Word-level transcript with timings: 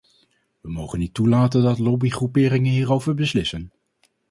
We 0.61 0.69
mogen 0.71 0.99
niet 0.99 1.13
toelaten 1.13 1.61
dat 1.63 1.79
lobbygroeperingen 1.79 2.71
hierover 2.71 3.13
beslissen. 3.13 3.71